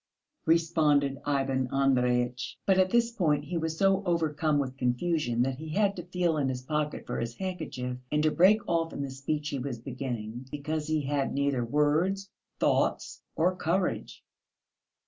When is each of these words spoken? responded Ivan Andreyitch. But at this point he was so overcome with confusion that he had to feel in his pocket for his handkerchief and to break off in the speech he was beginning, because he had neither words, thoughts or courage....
responded 0.47 1.19
Ivan 1.27 1.67
Andreyitch. 1.71 2.57
But 2.65 2.79
at 2.79 2.89
this 2.89 3.11
point 3.11 3.45
he 3.45 3.55
was 3.59 3.77
so 3.77 4.01
overcome 4.03 4.57
with 4.57 4.75
confusion 4.75 5.43
that 5.43 5.57
he 5.59 5.69
had 5.75 5.95
to 5.97 6.07
feel 6.07 6.37
in 6.37 6.49
his 6.49 6.63
pocket 6.63 7.05
for 7.05 7.19
his 7.19 7.35
handkerchief 7.35 7.97
and 8.11 8.23
to 8.23 8.31
break 8.31 8.67
off 8.67 8.93
in 8.93 9.03
the 9.03 9.11
speech 9.11 9.49
he 9.49 9.59
was 9.59 9.77
beginning, 9.79 10.47
because 10.49 10.87
he 10.87 11.01
had 11.03 11.31
neither 11.35 11.63
words, 11.63 12.31
thoughts 12.59 13.21
or 13.35 13.55
courage.... 13.55 14.23